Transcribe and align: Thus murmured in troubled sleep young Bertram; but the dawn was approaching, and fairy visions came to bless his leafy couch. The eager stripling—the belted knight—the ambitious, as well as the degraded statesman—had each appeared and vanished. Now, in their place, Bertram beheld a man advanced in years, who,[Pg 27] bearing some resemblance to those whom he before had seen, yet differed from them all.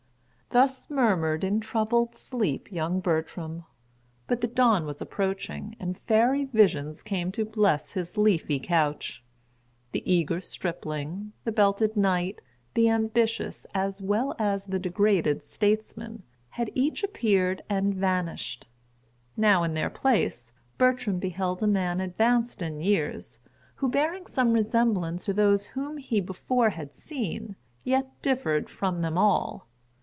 Thus 0.53 0.89
murmured 0.89 1.45
in 1.45 1.61
troubled 1.61 2.13
sleep 2.13 2.73
young 2.73 2.99
Bertram; 2.99 3.63
but 4.27 4.41
the 4.41 4.47
dawn 4.49 4.85
was 4.85 5.01
approaching, 5.01 5.77
and 5.79 5.97
fairy 5.99 6.43
visions 6.43 7.01
came 7.03 7.31
to 7.31 7.45
bless 7.45 7.93
his 7.93 8.17
leafy 8.17 8.59
couch. 8.59 9.23
The 9.93 10.03
eager 10.05 10.41
stripling—the 10.41 11.51
belted 11.53 11.95
knight—the 11.95 12.89
ambitious, 12.89 13.65
as 13.73 14.01
well 14.01 14.35
as 14.37 14.65
the 14.65 14.77
degraded 14.77 15.45
statesman—had 15.45 16.69
each 16.75 17.01
appeared 17.01 17.63
and 17.69 17.95
vanished. 17.95 18.67
Now, 19.37 19.63
in 19.63 19.73
their 19.73 19.89
place, 19.89 20.51
Bertram 20.77 21.17
beheld 21.17 21.63
a 21.63 21.67
man 21.67 22.01
advanced 22.01 22.61
in 22.61 22.81
years, 22.81 23.39
who,[Pg 23.75 23.91
27] 23.91 23.91
bearing 23.91 24.25
some 24.27 24.51
resemblance 24.51 25.23
to 25.23 25.33
those 25.33 25.67
whom 25.67 25.95
he 25.95 26.19
before 26.19 26.71
had 26.71 26.93
seen, 26.93 27.55
yet 27.85 28.21
differed 28.21 28.69
from 28.69 29.01
them 29.01 29.17
all. 29.17 29.69